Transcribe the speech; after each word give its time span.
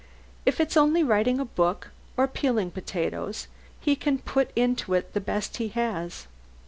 If 0.47 0.59
it's 0.59 0.75
only 0.75 1.03
writing 1.03 1.39
a 1.39 1.45
book 1.45 1.91
or 2.17 2.27
peeling 2.27 2.71
potatoes 2.71 3.47
he 3.79 3.95
can 3.95 4.17
put 4.17 4.49
into 4.55 4.95
it 4.95 5.13
the 5.13 5.21
best 5.21 5.57
he 5.57 5.67
has. 5.67 6.25